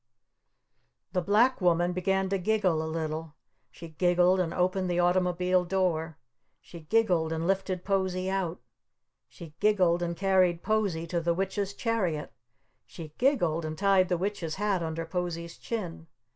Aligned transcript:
The 1.13 1.21
Black 1.21 1.61
Woman 1.61 1.93
began 1.93 2.27
to 2.29 2.39
giggle 2.39 2.81
a 2.81 2.89
little. 2.89 3.35
She 3.69 3.89
giggled 3.89 4.39
and 4.39 4.51
opened 4.51 4.89
the 4.89 4.99
automobile 4.99 5.63
door. 5.63 6.17
She 6.59 6.79
giggled 6.79 7.31
and 7.31 7.45
lifted 7.45 7.85
Posie 7.85 8.27
out. 8.27 8.59
She 9.29 9.53
giggled 9.59 10.01
and 10.01 10.17
carried 10.17 10.63
Posie 10.63 11.05
to 11.05 11.21
the 11.21 11.35
Witch's 11.35 11.75
chariot. 11.75 12.33
She 12.87 13.13
giggled 13.19 13.63
and 13.63 13.77
tied 13.77 14.09
the 14.09 14.17
Witch's 14.17 14.55
hat 14.55 14.81
under 14.81 15.05
Posie's 15.05 15.55
chin. 15.59 16.07